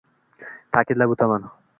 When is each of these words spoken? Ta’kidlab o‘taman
Ta’kidlab 0.77 1.13
o‘taman 1.17 1.45